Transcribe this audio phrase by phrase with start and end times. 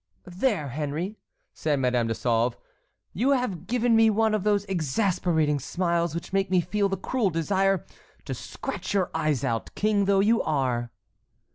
[0.25, 1.19] "There, Henry,"
[1.53, 2.57] said Madame de Sauve,
[3.13, 7.29] "you have given me one of those exasperating smiles which make me feel the cruel
[7.29, 7.85] desire
[8.25, 10.89] to scratch your eyes out, king though you are."